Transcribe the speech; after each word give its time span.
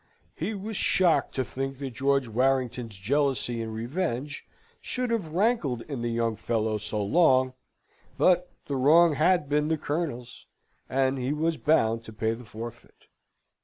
He 0.33 0.55
was 0.55 0.75
shocked 0.75 1.35
to 1.35 1.43
think 1.43 1.77
that 1.77 1.91
George 1.91 2.27
Warrington's 2.27 2.95
jealousy 2.95 3.61
and 3.61 3.71
revenge 3.71 4.47
should 4.81 5.11
have 5.11 5.33
rankled 5.33 5.83
in 5.83 6.01
the 6.01 6.09
young 6.09 6.35
fellow 6.37 6.79
so 6.79 7.05
long 7.05 7.53
but 8.17 8.49
the 8.65 8.77
wrong 8.77 9.13
had 9.13 9.47
been 9.47 9.67
the 9.67 9.77
Colonel's, 9.77 10.47
and 10.89 11.19
he 11.19 11.31
was 11.33 11.57
bound 11.57 12.03
to 12.05 12.13
pay 12.13 12.33
the 12.33 12.45
forfeit. 12.45 13.05